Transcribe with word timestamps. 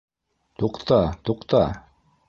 —Туҡта, 0.63 0.99
туҡта. 1.31 1.65